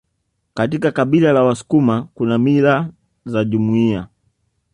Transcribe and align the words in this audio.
Kaika 0.53 0.91
kabila 0.91 1.33
la 1.33 1.43
wasukuma 1.43 2.07
Kuna 2.13 2.37
mila 2.37 2.89
za 3.25 3.43
jumuiya 3.43 4.07